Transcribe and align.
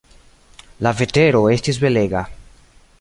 La 0.87 0.95
vetero 1.01 1.43
estis 1.57 1.81
belega. 1.85 2.27